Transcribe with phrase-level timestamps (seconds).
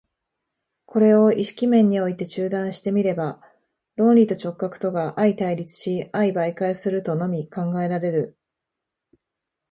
[0.87, 3.39] これを意識面において中断して見れば、
[3.97, 8.35] 論理と直覚とが相対立し相媒介するとのみ考えられる。